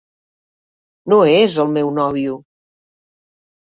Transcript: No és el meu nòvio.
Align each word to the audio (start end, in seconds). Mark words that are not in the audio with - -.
No 1.13 1.19
és 1.33 1.59
el 1.65 1.71
meu 1.75 1.93
nòvio. 2.01 2.41